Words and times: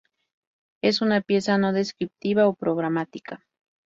Es 0.81 1.01
una 1.03 1.21
pieza 1.21 1.59
no 1.59 1.73
descriptiva 1.73 2.47
o 2.47 2.55
programática. 2.55 3.45